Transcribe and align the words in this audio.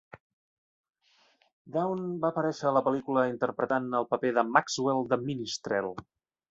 Browne 1.75 2.17
va 2.25 2.31
aparèixer 2.33 2.67
a 2.69 2.73
la 2.79 2.85
pel·lícula 2.89 3.29
interpretant 3.35 3.95
el 4.03 4.11
paper 4.15 4.37
de 4.41 4.49
Maxwell 4.59 5.09
The 5.15 5.25
Minstrel. 5.29 5.97